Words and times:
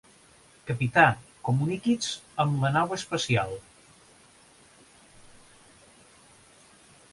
Capità, 0.69 1.03
comuniqui's 1.49 2.07
amb 2.45 2.65
la 2.67 2.73
nau 2.79 2.95
espacial. 2.97 3.55